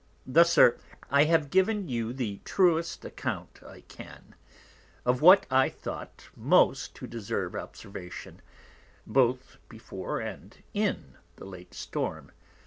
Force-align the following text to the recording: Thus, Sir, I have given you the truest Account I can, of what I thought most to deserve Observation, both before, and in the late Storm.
Thus, 0.25 0.49
Sir, 0.51 0.79
I 1.11 1.25
have 1.25 1.51
given 1.51 1.87
you 1.87 2.11
the 2.11 2.41
truest 2.43 3.05
Account 3.05 3.61
I 3.63 3.81
can, 3.81 4.33
of 5.05 5.21
what 5.21 5.45
I 5.51 5.69
thought 5.69 6.27
most 6.35 6.95
to 6.95 7.05
deserve 7.05 7.53
Observation, 7.53 8.41
both 9.05 9.57
before, 9.69 10.19
and 10.19 10.57
in 10.73 11.17
the 11.35 11.45
late 11.45 11.75
Storm. 11.75 12.31